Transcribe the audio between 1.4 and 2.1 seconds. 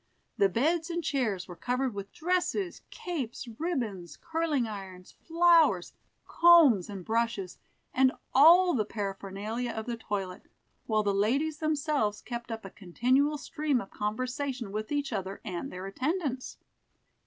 were covered